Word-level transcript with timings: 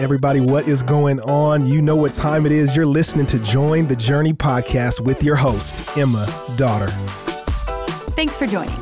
Everybody, 0.00 0.40
what 0.40 0.66
is 0.66 0.82
going 0.82 1.20
on? 1.20 1.66
You 1.66 1.82
know 1.82 1.94
what 1.94 2.12
time 2.12 2.46
it 2.46 2.52
is. 2.52 2.74
You're 2.74 2.86
listening 2.86 3.26
to 3.26 3.38
Join 3.38 3.86
the 3.86 3.94
Journey 3.94 4.32
podcast 4.32 4.98
with 4.98 5.22
your 5.22 5.36
host, 5.36 5.94
Emma 5.94 6.26
Daughter. 6.56 6.86
Thanks 8.16 8.38
for 8.38 8.46
joining. 8.46 8.74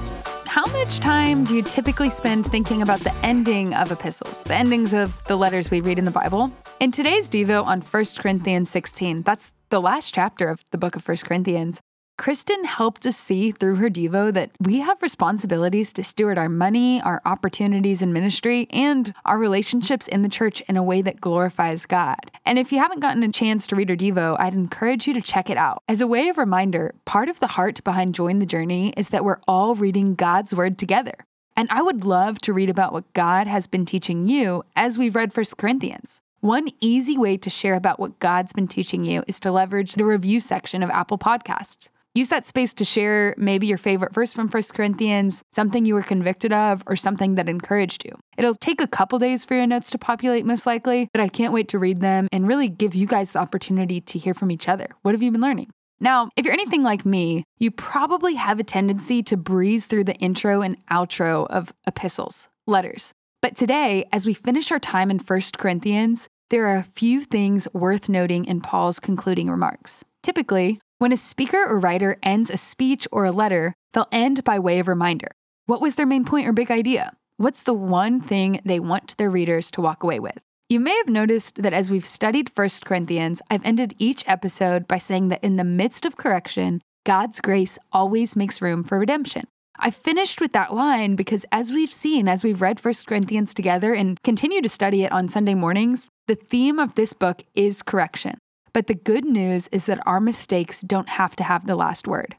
How 0.46 0.64
much 0.66 1.00
time 1.00 1.42
do 1.42 1.56
you 1.56 1.64
typically 1.64 2.08
spend 2.08 2.46
thinking 2.46 2.82
about 2.82 3.00
the 3.00 3.12
ending 3.24 3.74
of 3.74 3.90
epistles, 3.90 4.44
the 4.44 4.54
endings 4.54 4.92
of 4.92 5.20
the 5.24 5.34
letters 5.34 5.72
we 5.72 5.80
read 5.80 5.98
in 5.98 6.04
the 6.04 6.12
Bible? 6.12 6.52
In 6.78 6.92
today's 6.92 7.28
Devo 7.28 7.64
on 7.64 7.80
1 7.80 8.04
Corinthians 8.18 8.70
16, 8.70 9.22
that's 9.22 9.50
the 9.70 9.80
last 9.80 10.14
chapter 10.14 10.48
of 10.48 10.64
the 10.70 10.78
book 10.78 10.94
of 10.94 11.06
1 11.06 11.16
Corinthians, 11.24 11.80
Kristen 12.18 12.64
helped 12.64 13.06
us 13.06 13.16
see 13.16 13.52
through 13.52 13.76
her 13.76 13.88
Devo 13.88 14.34
that 14.34 14.50
we 14.58 14.80
have 14.80 15.00
responsibilities 15.00 15.92
to 15.92 16.02
steward 16.02 16.36
our 16.36 16.48
money, 16.48 17.00
our 17.02 17.22
opportunities 17.24 18.02
in 18.02 18.12
ministry, 18.12 18.66
and 18.70 19.14
our 19.24 19.38
relationships 19.38 20.08
in 20.08 20.22
the 20.22 20.28
church 20.28 20.60
in 20.62 20.76
a 20.76 20.82
way 20.82 21.00
that 21.00 21.20
glorifies 21.20 21.86
God. 21.86 22.18
And 22.44 22.58
if 22.58 22.72
you 22.72 22.80
haven't 22.80 22.98
gotten 22.98 23.22
a 23.22 23.30
chance 23.30 23.68
to 23.68 23.76
read 23.76 23.88
her 23.88 23.96
Devo, 23.96 24.36
I'd 24.40 24.52
encourage 24.52 25.06
you 25.06 25.14
to 25.14 25.22
check 25.22 25.48
it 25.48 25.56
out. 25.56 25.84
As 25.88 26.00
a 26.00 26.08
way 26.08 26.28
of 26.28 26.38
reminder, 26.38 26.92
part 27.04 27.28
of 27.28 27.38
the 27.38 27.46
heart 27.46 27.84
behind 27.84 28.16
Join 28.16 28.40
the 28.40 28.46
Journey 28.46 28.92
is 28.96 29.10
that 29.10 29.24
we're 29.24 29.40
all 29.46 29.76
reading 29.76 30.16
God's 30.16 30.52
Word 30.52 30.76
together. 30.76 31.14
And 31.56 31.68
I 31.70 31.82
would 31.82 32.04
love 32.04 32.40
to 32.40 32.52
read 32.52 32.68
about 32.68 32.92
what 32.92 33.12
God 33.12 33.46
has 33.46 33.68
been 33.68 33.86
teaching 33.86 34.28
you 34.28 34.64
as 34.74 34.98
we've 34.98 35.14
read 35.14 35.34
1 35.34 35.46
Corinthians. 35.56 36.20
One 36.40 36.68
easy 36.80 37.16
way 37.16 37.36
to 37.36 37.48
share 37.48 37.74
about 37.74 38.00
what 38.00 38.18
God's 38.18 38.52
been 38.52 38.68
teaching 38.68 39.04
you 39.04 39.22
is 39.28 39.38
to 39.40 39.52
leverage 39.52 39.94
the 39.94 40.04
review 40.04 40.40
section 40.40 40.82
of 40.82 40.90
Apple 40.90 41.18
Podcasts. 41.18 41.90
Use 42.18 42.30
that 42.30 42.46
space 42.48 42.74
to 42.74 42.84
share 42.84 43.32
maybe 43.38 43.68
your 43.68 43.78
favorite 43.78 44.12
verse 44.12 44.32
from 44.32 44.48
1 44.48 44.62
Corinthians, 44.74 45.44
something 45.52 45.86
you 45.86 45.94
were 45.94 46.02
convicted 46.02 46.52
of, 46.52 46.82
or 46.88 46.96
something 46.96 47.36
that 47.36 47.48
encouraged 47.48 48.04
you. 48.04 48.10
It'll 48.36 48.56
take 48.56 48.80
a 48.80 48.88
couple 48.88 49.20
days 49.20 49.44
for 49.44 49.54
your 49.54 49.68
notes 49.68 49.88
to 49.92 49.98
populate, 49.98 50.44
most 50.44 50.66
likely, 50.66 51.08
but 51.12 51.20
I 51.20 51.28
can't 51.28 51.52
wait 51.52 51.68
to 51.68 51.78
read 51.78 52.00
them 52.00 52.26
and 52.32 52.48
really 52.48 52.68
give 52.68 52.96
you 52.96 53.06
guys 53.06 53.30
the 53.30 53.38
opportunity 53.38 54.00
to 54.00 54.18
hear 54.18 54.34
from 54.34 54.50
each 54.50 54.68
other. 54.68 54.88
What 55.02 55.14
have 55.14 55.22
you 55.22 55.30
been 55.30 55.40
learning? 55.40 55.70
Now, 56.00 56.28
if 56.36 56.44
you're 56.44 56.54
anything 56.54 56.82
like 56.82 57.06
me, 57.06 57.44
you 57.60 57.70
probably 57.70 58.34
have 58.34 58.58
a 58.58 58.64
tendency 58.64 59.22
to 59.22 59.36
breeze 59.36 59.86
through 59.86 60.02
the 60.04 60.16
intro 60.16 60.60
and 60.60 60.84
outro 60.88 61.46
of 61.46 61.72
epistles, 61.86 62.48
letters. 62.66 63.12
But 63.42 63.54
today, 63.54 64.06
as 64.10 64.26
we 64.26 64.34
finish 64.34 64.72
our 64.72 64.80
time 64.80 65.12
in 65.12 65.20
1 65.20 65.40
Corinthians, 65.56 66.26
there 66.50 66.66
are 66.66 66.78
a 66.78 66.82
few 66.82 67.20
things 67.20 67.68
worth 67.72 68.08
noting 68.08 68.44
in 68.44 68.60
Paul's 68.60 68.98
concluding 68.98 69.48
remarks. 69.48 70.04
Typically, 70.24 70.80
when 70.98 71.12
a 71.12 71.16
speaker 71.16 71.64
or 71.64 71.78
writer 71.78 72.16
ends 72.24 72.50
a 72.50 72.56
speech 72.56 73.06
or 73.12 73.24
a 73.24 73.30
letter, 73.30 73.72
they'll 73.92 74.08
end 74.10 74.42
by 74.42 74.58
way 74.58 74.80
of 74.80 74.88
reminder. 74.88 75.28
What 75.66 75.80
was 75.80 75.94
their 75.94 76.06
main 76.06 76.24
point 76.24 76.48
or 76.48 76.52
big 76.52 76.72
idea? 76.72 77.12
What's 77.36 77.62
the 77.62 77.72
one 77.72 78.20
thing 78.20 78.60
they 78.64 78.80
want 78.80 79.16
their 79.16 79.30
readers 79.30 79.70
to 79.72 79.80
walk 79.80 80.02
away 80.02 80.18
with? 80.18 80.38
You 80.68 80.80
may 80.80 80.96
have 80.96 81.06
noticed 81.06 81.62
that 81.62 81.72
as 81.72 81.88
we've 81.88 82.04
studied 82.04 82.50
1 82.52 82.68
Corinthians, 82.84 83.40
I've 83.48 83.64
ended 83.64 83.94
each 83.98 84.24
episode 84.26 84.88
by 84.88 84.98
saying 84.98 85.28
that 85.28 85.44
in 85.44 85.54
the 85.54 85.62
midst 85.62 86.04
of 86.04 86.16
correction, 86.16 86.82
God's 87.06 87.40
grace 87.40 87.78
always 87.92 88.34
makes 88.34 88.60
room 88.60 88.82
for 88.82 88.98
redemption. 88.98 89.44
I 89.78 89.90
finished 89.90 90.40
with 90.40 90.52
that 90.54 90.74
line 90.74 91.14
because 91.14 91.46
as 91.52 91.72
we've 91.72 91.92
seen, 91.92 92.26
as 92.26 92.42
we've 92.42 92.60
read 92.60 92.84
1 92.84 92.94
Corinthians 93.06 93.54
together 93.54 93.94
and 93.94 94.20
continue 94.24 94.60
to 94.60 94.68
study 94.68 95.04
it 95.04 95.12
on 95.12 95.28
Sunday 95.28 95.54
mornings, 95.54 96.08
the 96.26 96.34
theme 96.34 96.80
of 96.80 96.96
this 96.96 97.12
book 97.12 97.44
is 97.54 97.82
correction. 97.82 98.38
But 98.72 98.86
the 98.86 98.94
good 98.94 99.24
news 99.24 99.68
is 99.68 99.86
that 99.86 100.06
our 100.06 100.20
mistakes 100.20 100.80
don't 100.80 101.08
have 101.08 101.34
to 101.36 101.44
have 101.44 101.66
the 101.66 101.76
last 101.76 102.06
word. 102.06 102.36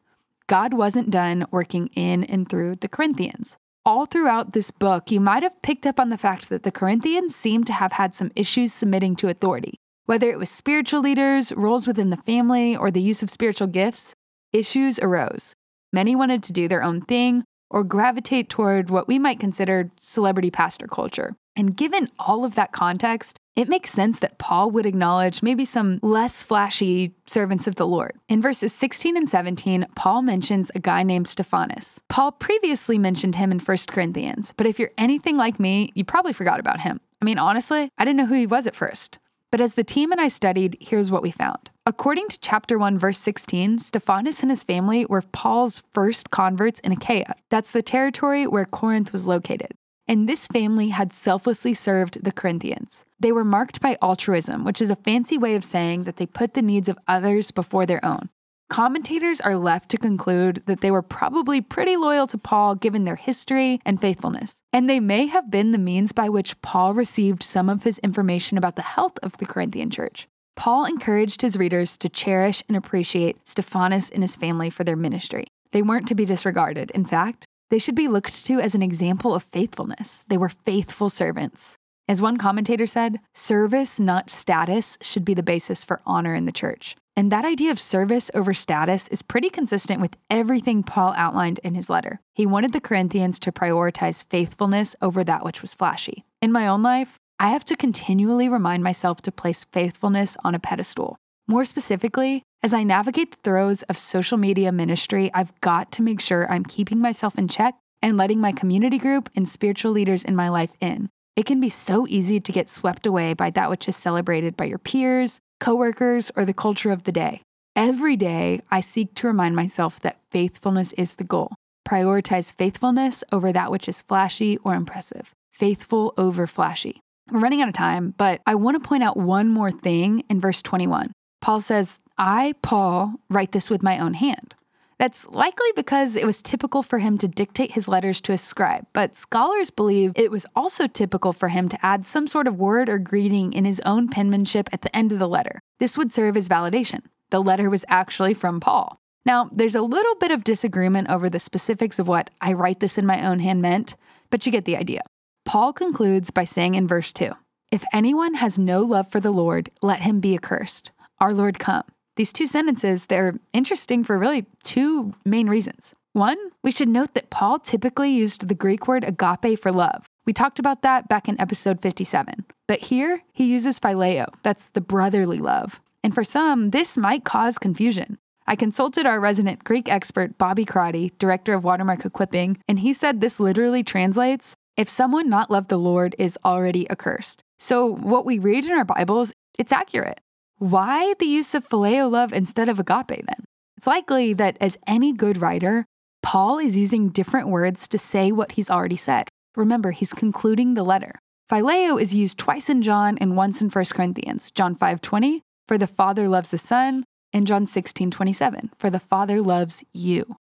God 0.47 0.73
wasn't 0.73 1.11
done 1.11 1.45
working 1.51 1.87
in 1.95 2.23
and 2.23 2.49
through 2.49 2.75
the 2.75 2.87
Corinthians. 2.87 3.57
All 3.85 4.05
throughout 4.05 4.53
this 4.53 4.71
book, 4.71 5.11
you 5.11 5.19
might 5.19 5.43
have 5.43 5.61
picked 5.61 5.85
up 5.85 5.99
on 5.99 6.09
the 6.09 6.17
fact 6.17 6.49
that 6.49 6.63
the 6.63 6.71
Corinthians 6.71 7.35
seem 7.35 7.63
to 7.63 7.73
have 7.73 7.93
had 7.93 8.13
some 8.13 8.31
issues 8.35 8.73
submitting 8.73 9.15
to 9.17 9.29
authority. 9.29 9.75
Whether 10.05 10.29
it 10.29 10.39
was 10.39 10.49
spiritual 10.49 11.01
leaders, 11.01 11.51
roles 11.53 11.87
within 11.87 12.09
the 12.09 12.17
family, 12.17 12.75
or 12.75 12.91
the 12.91 13.01
use 13.01 13.23
of 13.23 13.29
spiritual 13.29 13.67
gifts, 13.67 14.13
issues 14.51 14.99
arose. 14.99 15.53
Many 15.93 16.15
wanted 16.15 16.43
to 16.43 16.53
do 16.53 16.67
their 16.67 16.83
own 16.83 17.01
thing 17.01 17.43
or 17.69 17.83
gravitate 17.83 18.49
toward 18.49 18.89
what 18.89 19.07
we 19.07 19.19
might 19.19 19.39
consider 19.39 19.91
celebrity 19.99 20.51
pastor 20.51 20.87
culture. 20.87 21.35
And 21.55 21.75
given 21.75 22.09
all 22.17 22.43
of 22.45 22.55
that 22.55 22.71
context, 22.71 23.38
it 23.59 23.67
makes 23.67 23.91
sense 23.91 24.19
that 24.19 24.37
Paul 24.37 24.71
would 24.71 24.85
acknowledge 24.85 25.43
maybe 25.43 25.65
some 25.65 25.99
less 26.01 26.43
flashy 26.43 27.13
servants 27.25 27.67
of 27.67 27.75
the 27.75 27.85
Lord. 27.85 28.13
In 28.29 28.41
verses 28.41 28.71
16 28.71 29.17
and 29.17 29.29
17, 29.29 29.85
Paul 29.95 30.21
mentions 30.21 30.71
a 30.73 30.79
guy 30.79 31.03
named 31.03 31.27
Stephanas. 31.27 32.01
Paul 32.07 32.31
previously 32.31 32.97
mentioned 32.97 33.35
him 33.35 33.51
in 33.51 33.59
1 33.59 33.77
Corinthians, 33.89 34.53
but 34.55 34.65
if 34.65 34.79
you're 34.79 34.91
anything 34.97 35.35
like 35.35 35.59
me, 35.59 35.91
you 35.93 36.05
probably 36.05 36.31
forgot 36.31 36.61
about 36.61 36.79
him. 36.79 37.01
I 37.21 37.25
mean, 37.25 37.37
honestly, 37.37 37.91
I 37.97 38.05
didn't 38.05 38.15
know 38.15 38.27
who 38.27 38.35
he 38.35 38.47
was 38.47 38.65
at 38.65 38.77
first. 38.77 39.19
But 39.51 39.59
as 39.59 39.73
the 39.73 39.83
team 39.83 40.13
and 40.13 40.21
I 40.21 40.29
studied, 40.29 40.77
here's 40.79 41.11
what 41.11 41.23
we 41.23 41.31
found. 41.31 41.69
According 41.85 42.29
to 42.29 42.39
chapter 42.39 42.79
1, 42.79 42.97
verse 42.97 43.17
16, 43.17 43.79
Stephanas 43.79 44.41
and 44.41 44.51
his 44.51 44.63
family 44.63 45.05
were 45.07 45.23
Paul's 45.33 45.83
first 45.91 46.29
converts 46.29 46.79
in 46.79 46.93
Achaia. 46.93 47.33
That's 47.49 47.71
the 47.71 47.81
territory 47.81 48.47
where 48.47 48.65
Corinth 48.65 49.11
was 49.11 49.27
located 49.27 49.71
and 50.09 50.27
this 50.27 50.47
family 50.47 50.89
had 50.89 51.13
selflessly 51.13 51.75
served 51.75 52.23
the 52.23 52.31
Corinthians. 52.31 53.05
They 53.19 53.31
were 53.31 53.45
marked 53.45 53.79
by 53.79 53.95
altruism, 54.01 54.65
which 54.65 54.81
is 54.81 54.89
a 54.89 54.95
fancy 54.95 55.37
way 55.37 55.53
of 55.53 55.63
saying 55.63 56.03
that 56.03 56.17
they 56.17 56.25
put 56.25 56.55
the 56.55 56.63
needs 56.63 56.89
of 56.89 56.97
others 57.07 57.51
before 57.51 57.85
their 57.85 58.03
own. 58.03 58.29
Commentators 58.71 59.39
are 59.39 59.55
left 59.55 59.89
to 59.89 59.97
conclude 59.97 60.63
that 60.65 60.81
they 60.81 60.91
were 60.91 61.01
probably 61.03 61.61
pretty 61.61 61.95
loyal 61.95 62.27
to 62.27 62.37
Paul 62.37 62.75
given 62.75 63.03
their 63.03 63.15
history 63.15 63.79
and 63.85 64.01
faithfulness, 64.01 64.61
and 64.73 64.89
they 64.89 64.99
may 64.99 65.27
have 65.27 65.51
been 65.51 65.71
the 65.71 65.77
means 65.77 66.11
by 66.11 66.27
which 66.27 66.59
Paul 66.61 66.93
received 66.93 67.43
some 67.43 67.69
of 67.69 67.83
his 67.83 67.99
information 67.99 68.57
about 68.57 68.75
the 68.75 68.81
health 68.81 69.17
of 69.21 69.37
the 69.37 69.45
Corinthian 69.45 69.91
church. 69.91 70.27
Paul 70.55 70.85
encouraged 70.85 71.41
his 71.41 71.57
readers 71.57 71.97
to 71.99 72.09
cherish 72.09 72.63
and 72.67 72.75
appreciate 72.75 73.37
Stephanas 73.47 74.09
and 74.09 74.23
his 74.23 74.35
family 74.35 74.69
for 74.69 74.83
their 74.83 74.95
ministry. 74.95 75.45
They 75.71 75.81
weren't 75.83 76.07
to 76.07 76.15
be 76.15 76.25
disregarded. 76.25 76.91
In 76.91 77.05
fact, 77.05 77.47
they 77.69 77.79
should 77.79 77.95
be 77.95 78.07
looked 78.07 78.45
to 78.45 78.59
as 78.59 78.75
an 78.75 78.81
example 78.81 79.33
of 79.33 79.43
faithfulness. 79.43 80.25
They 80.27 80.37
were 80.37 80.49
faithful 80.49 81.09
servants. 81.09 81.77
As 82.07 82.21
one 82.21 82.37
commentator 82.37 82.87
said, 82.87 83.19
service, 83.35 83.99
not 83.99 84.29
status, 84.29 84.97
should 85.01 85.23
be 85.23 85.35
the 85.35 85.43
basis 85.43 85.83
for 85.83 86.01
honor 86.05 86.33
in 86.33 86.45
the 86.45 86.51
church. 86.51 86.95
And 87.15 87.31
that 87.31 87.45
idea 87.45 87.69
of 87.69 87.79
service 87.79 88.31
over 88.33 88.53
status 88.53 89.07
is 89.09 89.21
pretty 89.21 89.49
consistent 89.49 90.01
with 90.01 90.17
everything 90.29 90.83
Paul 90.83 91.13
outlined 91.17 91.59
in 91.63 91.75
his 91.75 91.89
letter. 91.89 92.21
He 92.33 92.45
wanted 92.45 92.73
the 92.73 92.81
Corinthians 92.81 93.39
to 93.39 93.51
prioritize 93.51 94.25
faithfulness 94.29 94.95
over 95.01 95.23
that 95.23 95.45
which 95.45 95.61
was 95.61 95.75
flashy. 95.75 96.23
In 96.41 96.51
my 96.51 96.67
own 96.67 96.81
life, 96.81 97.19
I 97.37 97.49
have 97.49 97.65
to 97.65 97.75
continually 97.75 98.49
remind 98.49 98.83
myself 98.83 99.21
to 99.23 99.31
place 99.31 99.65
faithfulness 99.65 100.35
on 100.43 100.55
a 100.55 100.59
pedestal. 100.59 101.17
More 101.47 101.65
specifically, 101.65 102.43
as 102.61 102.73
I 102.73 102.83
navigate 102.83 103.31
the 103.31 103.37
throes 103.41 103.83
of 103.83 103.97
social 103.97 104.37
media 104.37 104.71
ministry, 104.71 105.31
I've 105.33 105.59
got 105.61 105.93
to 105.93 106.01
make 106.01 106.19
sure 106.19 106.51
I'm 106.51 106.65
keeping 106.65 106.99
myself 106.99 107.37
in 107.37 107.47
check 107.47 107.75
and 108.01 108.17
letting 108.17 108.41
my 108.41 108.51
community 108.51 108.97
group 108.97 109.29
and 109.35 109.47
spiritual 109.47 109.91
leaders 109.91 110.25
in 110.25 110.35
my 110.35 110.49
life 110.49 110.73
in. 110.81 111.09
It 111.37 111.45
can 111.45 111.61
be 111.61 111.69
so 111.69 112.05
easy 112.07 112.41
to 112.41 112.51
get 112.51 112.67
swept 112.67 113.05
away 113.05 113.33
by 113.33 113.49
that 113.51 113.69
which 113.69 113.87
is 113.87 113.95
celebrated 113.95 114.57
by 114.57 114.65
your 114.65 114.77
peers, 114.77 115.39
coworkers, 115.61 116.31
or 116.35 116.43
the 116.43 116.53
culture 116.53 116.91
of 116.91 117.03
the 117.03 117.13
day. 117.13 117.41
Every 117.77 118.17
day, 118.17 118.61
I 118.69 118.81
seek 118.81 119.15
to 119.15 119.27
remind 119.27 119.55
myself 119.55 120.01
that 120.01 120.19
faithfulness 120.31 120.91
is 120.93 121.13
the 121.13 121.23
goal. 121.23 121.53
Prioritize 121.87 122.53
faithfulness 122.53 123.23
over 123.31 123.53
that 123.53 123.71
which 123.71 123.87
is 123.87 124.01
flashy 124.01 124.57
or 124.65 124.75
impressive. 124.75 125.33
Faithful 125.53 126.13
over 126.17 126.45
flashy. 126.45 126.99
We're 127.31 127.39
running 127.39 127.61
out 127.61 127.69
of 127.69 127.73
time, 127.73 128.13
but 128.17 128.41
I 128.45 128.55
want 128.55 128.75
to 128.75 128.85
point 128.85 129.03
out 129.03 129.15
one 129.15 129.47
more 129.47 129.71
thing 129.71 130.25
in 130.29 130.41
verse 130.41 130.61
21. 130.61 131.13
Paul 131.41 131.61
says, 131.61 132.01
I, 132.19 132.53
Paul, 132.61 133.15
write 133.29 133.53
this 133.53 133.69
with 133.69 133.81
my 133.81 133.97
own 133.97 134.13
hand. 134.13 134.53
That's 134.97 135.25
likely 135.29 135.69
because 135.77 136.17
it 136.17 136.25
was 136.25 136.41
typical 136.41 136.83
for 136.83 136.99
him 136.99 137.17
to 137.19 137.29
dictate 137.29 137.71
his 137.71 137.87
letters 137.87 138.19
to 138.21 138.33
a 138.33 138.37
scribe, 138.37 138.85
but 138.91 139.15
scholars 139.15 139.69
believe 139.69 140.11
it 140.15 140.29
was 140.29 140.45
also 140.53 140.87
typical 140.87 141.31
for 141.31 141.47
him 141.47 141.69
to 141.69 141.85
add 141.85 142.05
some 142.05 142.27
sort 142.27 142.47
of 142.47 142.59
word 142.59 142.89
or 142.89 142.99
greeting 142.99 143.53
in 143.53 143.63
his 143.63 143.79
own 143.85 144.09
penmanship 144.09 144.67
at 144.73 144.81
the 144.81 144.93
end 144.93 145.13
of 145.13 145.19
the 145.19 145.29
letter. 145.29 145.61
This 145.79 145.97
would 145.97 146.11
serve 146.11 146.35
as 146.35 146.49
validation. 146.49 147.03
The 147.29 147.41
letter 147.41 147.69
was 147.69 147.85
actually 147.87 148.33
from 148.33 148.59
Paul. 148.59 148.97
Now, 149.25 149.49
there's 149.53 149.75
a 149.75 149.81
little 149.81 150.15
bit 150.15 150.31
of 150.31 150.43
disagreement 150.43 151.09
over 151.09 151.29
the 151.29 151.39
specifics 151.39 151.99
of 151.99 152.09
what 152.09 152.29
I 152.41 152.51
write 152.51 152.81
this 152.81 152.97
in 152.97 153.05
my 153.05 153.25
own 153.25 153.39
hand 153.39 153.61
meant, 153.61 153.95
but 154.29 154.45
you 154.45 154.51
get 154.51 154.65
the 154.65 154.75
idea. 154.75 155.03
Paul 155.45 155.71
concludes 155.71 156.31
by 156.31 156.43
saying 156.43 156.75
in 156.75 156.85
verse 156.85 157.13
2 157.13 157.31
If 157.71 157.85
anyone 157.93 158.33
has 158.33 158.59
no 158.59 158.81
love 158.81 159.09
for 159.09 159.21
the 159.21 159.31
Lord, 159.31 159.71
let 159.81 160.01
him 160.01 160.19
be 160.19 160.35
accursed. 160.35 160.91
Our 161.21 161.33
Lord 161.33 161.57
come. 161.59 161.83
These 162.19 162.33
two 162.33 162.47
sentences, 162.47 163.05
they're 163.05 163.39
interesting 163.53 164.03
for 164.03 164.19
really 164.19 164.45
two 164.63 165.13
main 165.23 165.47
reasons. 165.47 165.93
One, 166.11 166.37
we 166.61 166.69
should 166.69 166.89
note 166.89 167.13
that 167.13 167.29
Paul 167.29 167.59
typically 167.59 168.09
used 168.09 168.49
the 168.49 168.55
Greek 168.55 168.89
word 168.89 169.05
agape 169.05 169.57
for 169.57 169.71
love. 169.71 170.05
We 170.25 170.33
talked 170.33 170.59
about 170.59 170.81
that 170.81 171.07
back 171.07 171.29
in 171.29 171.39
episode 171.39 171.79
57. 171.79 172.43
But 172.67 172.81
here, 172.81 173.23
he 173.31 173.45
uses 173.45 173.79
phileo, 173.79 174.27
that's 174.43 174.67
the 174.67 174.81
brotherly 174.81 175.37
love. 175.37 175.79
And 176.03 176.13
for 176.13 176.25
some, 176.25 176.71
this 176.71 176.97
might 176.97 177.23
cause 177.23 177.57
confusion. 177.57 178.17
I 178.45 178.57
consulted 178.57 179.05
our 179.05 179.21
resident 179.21 179.63
Greek 179.63 179.87
expert, 179.87 180.37
Bobby 180.37 180.65
Crotty, 180.65 181.13
director 181.19 181.53
of 181.53 181.63
Watermark 181.63 182.03
Equipping, 182.03 182.57
and 182.67 182.79
he 182.79 182.91
said 182.91 183.21
this 183.21 183.39
literally 183.39 183.81
translates 183.81 184.57
if 184.75 184.89
someone 184.89 185.29
not 185.29 185.49
loved 185.49 185.69
the 185.69 185.77
Lord 185.77 186.17
is 186.19 186.37
already 186.43 186.85
accursed. 186.91 187.45
So, 187.59 187.95
what 187.95 188.25
we 188.25 188.39
read 188.39 188.65
in 188.65 188.71
our 188.71 188.83
Bibles, 188.83 189.31
it's 189.57 189.71
accurate. 189.71 190.19
Why 190.59 191.13
the 191.19 191.25
use 191.25 191.55
of 191.55 191.65
phileo 191.65 192.11
love 192.11 192.33
instead 192.33 192.67
of 192.67 192.79
agape 192.79 193.07
then? 193.25 193.45
It's 193.77 193.87
likely 193.87 194.33
that 194.33 194.57
as 194.59 194.77
any 194.85 195.13
good 195.13 195.37
writer, 195.37 195.85
Paul 196.21 196.59
is 196.59 196.75
using 196.75 197.07
different 197.07 197.47
words 197.47 197.87
to 197.87 197.97
say 197.97 198.33
what 198.33 198.51
he's 198.51 198.69
already 198.69 198.97
said. 198.97 199.29
Remember, 199.55 199.91
he's 199.91 200.11
concluding 200.11 200.73
the 200.73 200.83
letter. 200.83 201.13
Phileo 201.49 201.99
is 201.99 202.13
used 202.13 202.37
twice 202.37 202.69
in 202.69 202.81
John 202.81 203.17
and 203.19 203.37
once 203.37 203.61
in 203.61 203.69
1 203.69 203.85
Corinthians. 203.93 204.51
John 204.51 204.75
5:20 204.75 205.39
for 205.65 205.77
the 205.77 205.87
Father 205.87 206.27
loves 206.27 206.49
the 206.49 206.57
Son, 206.57 207.05
and 207.31 207.47
John 207.47 207.65
16:27 207.65 208.71
for 208.77 208.89
the 208.89 208.99
Father 208.99 209.41
loves 209.41 209.85
you. 209.93 210.35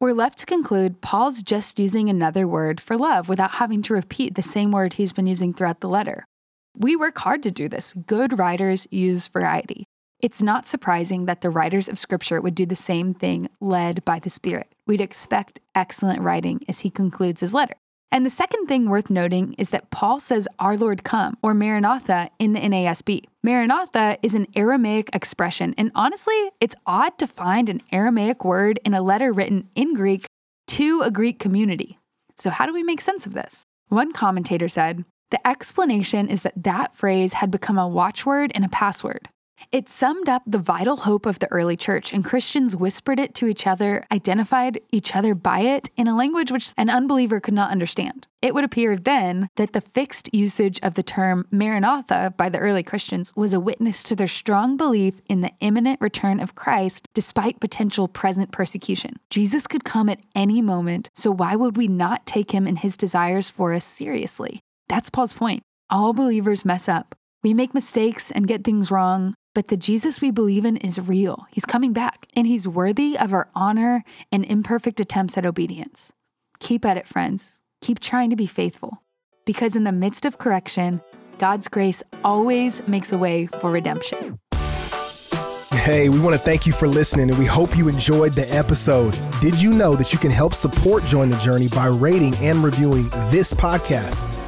We're 0.00 0.14
left 0.14 0.38
to 0.38 0.46
conclude 0.46 1.02
Paul's 1.02 1.42
just 1.42 1.78
using 1.78 2.08
another 2.08 2.48
word 2.48 2.80
for 2.80 2.96
love 2.96 3.28
without 3.28 3.60
having 3.60 3.82
to 3.82 3.92
repeat 3.92 4.34
the 4.34 4.42
same 4.42 4.70
word 4.70 4.94
he's 4.94 5.12
been 5.12 5.26
using 5.26 5.52
throughout 5.52 5.80
the 5.80 5.90
letter. 5.90 6.24
We 6.80 6.94
work 6.94 7.18
hard 7.18 7.42
to 7.42 7.50
do 7.50 7.68
this. 7.68 7.92
Good 7.92 8.38
writers 8.38 8.86
use 8.92 9.26
variety. 9.26 9.84
It's 10.22 10.40
not 10.40 10.64
surprising 10.64 11.24
that 11.24 11.40
the 11.40 11.50
writers 11.50 11.88
of 11.88 11.98
Scripture 11.98 12.40
would 12.40 12.54
do 12.54 12.66
the 12.66 12.76
same 12.76 13.12
thing 13.12 13.48
led 13.60 14.04
by 14.04 14.20
the 14.20 14.30
Spirit. 14.30 14.72
We'd 14.86 15.00
expect 15.00 15.58
excellent 15.74 16.20
writing 16.20 16.60
as 16.68 16.80
he 16.80 16.90
concludes 16.90 17.40
his 17.40 17.52
letter. 17.52 17.74
And 18.12 18.24
the 18.24 18.30
second 18.30 18.68
thing 18.68 18.88
worth 18.88 19.10
noting 19.10 19.54
is 19.54 19.70
that 19.70 19.90
Paul 19.90 20.20
says, 20.20 20.46
Our 20.60 20.76
Lord 20.76 21.02
come, 21.02 21.36
or 21.42 21.52
Maranatha 21.52 22.30
in 22.38 22.52
the 22.52 22.60
NASB. 22.60 23.24
Maranatha 23.42 24.16
is 24.22 24.36
an 24.36 24.46
Aramaic 24.54 25.10
expression, 25.12 25.74
and 25.76 25.90
honestly, 25.96 26.50
it's 26.60 26.76
odd 26.86 27.18
to 27.18 27.26
find 27.26 27.68
an 27.68 27.82
Aramaic 27.90 28.44
word 28.44 28.78
in 28.84 28.94
a 28.94 29.02
letter 29.02 29.32
written 29.32 29.68
in 29.74 29.94
Greek 29.94 30.26
to 30.68 31.02
a 31.02 31.10
Greek 31.10 31.40
community. 31.40 31.98
So, 32.36 32.50
how 32.50 32.66
do 32.66 32.72
we 32.72 32.84
make 32.84 33.00
sense 33.00 33.26
of 33.26 33.34
this? 33.34 33.64
One 33.88 34.12
commentator 34.12 34.68
said, 34.68 35.04
The 35.30 35.46
explanation 35.46 36.28
is 36.28 36.42
that 36.42 36.62
that 36.62 36.96
phrase 36.96 37.34
had 37.34 37.50
become 37.50 37.78
a 37.78 37.88
watchword 37.88 38.52
and 38.54 38.64
a 38.64 38.68
password. 38.68 39.28
It 39.72 39.88
summed 39.88 40.28
up 40.28 40.42
the 40.46 40.58
vital 40.58 40.96
hope 40.96 41.26
of 41.26 41.40
the 41.40 41.50
early 41.50 41.76
church, 41.76 42.12
and 42.12 42.24
Christians 42.24 42.76
whispered 42.76 43.18
it 43.18 43.34
to 43.34 43.46
each 43.46 43.66
other, 43.66 44.04
identified 44.12 44.80
each 44.92 45.14
other 45.16 45.34
by 45.34 45.60
it 45.60 45.90
in 45.96 46.06
a 46.06 46.16
language 46.16 46.52
which 46.52 46.70
an 46.76 46.88
unbeliever 46.88 47.40
could 47.40 47.54
not 47.54 47.70
understand. 47.70 48.26
It 48.40 48.54
would 48.54 48.64
appear 48.64 48.96
then 48.96 49.48
that 49.56 49.72
the 49.72 49.80
fixed 49.80 50.32
usage 50.32 50.78
of 50.82 50.94
the 50.94 51.02
term 51.02 51.46
Maranatha 51.50 52.34
by 52.36 52.48
the 52.48 52.58
early 52.58 52.84
Christians 52.84 53.34
was 53.34 53.52
a 53.52 53.60
witness 53.60 54.02
to 54.04 54.14
their 54.14 54.28
strong 54.28 54.76
belief 54.76 55.20
in 55.28 55.40
the 55.40 55.52
imminent 55.60 56.00
return 56.00 56.38
of 56.38 56.54
Christ 56.54 57.08
despite 57.14 57.60
potential 57.60 58.06
present 58.06 58.52
persecution. 58.52 59.16
Jesus 59.28 59.66
could 59.66 59.84
come 59.84 60.08
at 60.08 60.24
any 60.36 60.62
moment, 60.62 61.10
so 61.14 61.32
why 61.32 61.56
would 61.56 61.76
we 61.76 61.88
not 61.88 62.26
take 62.26 62.52
him 62.52 62.66
and 62.66 62.78
his 62.78 62.96
desires 62.96 63.50
for 63.50 63.72
us 63.72 63.84
seriously? 63.84 64.62
That's 64.88 65.10
Paul's 65.10 65.32
point. 65.32 65.62
All 65.90 66.12
believers 66.12 66.64
mess 66.64 66.88
up. 66.88 67.14
We 67.42 67.54
make 67.54 67.74
mistakes 67.74 68.30
and 68.30 68.48
get 68.48 68.64
things 68.64 68.90
wrong, 68.90 69.34
but 69.54 69.68
the 69.68 69.76
Jesus 69.76 70.20
we 70.20 70.30
believe 70.30 70.64
in 70.64 70.76
is 70.78 70.98
real. 71.00 71.46
He's 71.50 71.64
coming 71.64 71.92
back, 71.92 72.26
and 72.34 72.46
he's 72.46 72.66
worthy 72.66 73.16
of 73.16 73.32
our 73.32 73.48
honor 73.54 74.02
and 74.32 74.44
imperfect 74.44 74.98
attempts 74.98 75.38
at 75.38 75.46
obedience. 75.46 76.12
Keep 76.58 76.84
at 76.84 76.96
it, 76.96 77.06
friends. 77.06 77.52
Keep 77.80 78.00
trying 78.00 78.30
to 78.30 78.36
be 78.36 78.46
faithful. 78.46 79.02
Because 79.44 79.76
in 79.76 79.84
the 79.84 79.92
midst 79.92 80.24
of 80.24 80.38
correction, 80.38 81.00
God's 81.38 81.68
grace 81.68 82.02
always 82.24 82.86
makes 82.88 83.12
a 83.12 83.18
way 83.18 83.46
for 83.46 83.70
redemption. 83.70 84.38
Hey, 85.72 86.08
we 86.08 86.18
want 86.18 86.34
to 86.34 86.42
thank 86.42 86.66
you 86.66 86.72
for 86.72 86.88
listening 86.88 87.30
and 87.30 87.38
we 87.38 87.46
hope 87.46 87.76
you 87.76 87.88
enjoyed 87.88 88.34
the 88.34 88.52
episode. 88.54 89.18
Did 89.40 89.62
you 89.62 89.72
know 89.72 89.94
that 89.94 90.12
you 90.12 90.18
can 90.18 90.30
help 90.30 90.52
support 90.52 91.04
Join 91.04 91.30
the 91.30 91.38
Journey 91.38 91.68
by 91.68 91.86
rating 91.86 92.34
and 92.36 92.62
reviewing 92.62 93.08
this 93.30 93.54
podcast? 93.54 94.47